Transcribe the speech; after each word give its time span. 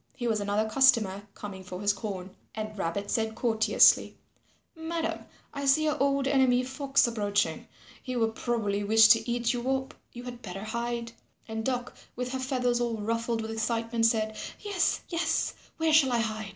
He 0.15 0.25
was 0.25 0.39
another 0.39 0.67
customer 0.67 1.27
coming 1.35 1.63
for 1.63 1.79
his 1.79 1.93
corn. 1.93 2.35
And 2.55 2.75
Rabbit 2.75 3.11
said 3.11 3.35
courteously, 3.35 4.17
"Madam, 4.75 5.25
I 5.53 5.67
see 5.67 5.83
your 5.83 6.01
old 6.01 6.27
enemy 6.27 6.63
Fox 6.63 7.05
approaching. 7.05 7.67
He 8.01 8.15
will 8.15 8.31
probably 8.31 8.83
wish 8.83 9.09
to 9.09 9.29
eat 9.29 9.53
you 9.53 9.69
up; 9.69 9.93
you 10.11 10.23
had 10.23 10.41
better 10.41 10.63
hide." 10.63 11.11
And 11.47 11.63
Duck 11.63 11.95
with 12.15 12.31
her 12.31 12.39
feathers 12.39 12.81
all 12.81 12.97
ruffled 12.97 13.41
with 13.41 13.51
excitement 13.51 14.07
said, 14.07 14.35
"Yes, 14.61 15.01
yes, 15.07 15.53
where 15.77 15.93
shall 15.93 16.13
I 16.13 16.19
hide?" 16.21 16.49